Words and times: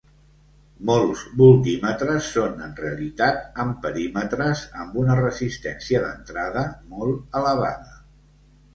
Molts 0.89 1.19
voltímetres 1.41 2.29
són 2.37 2.65
en 2.69 2.73
realitat 2.81 3.61
amperímetres 3.65 4.65
amb 4.87 4.99
una 5.05 5.21
resistència 5.23 6.05
d'entrada 6.09 6.69
molt 6.97 7.43
elevada. 7.45 7.99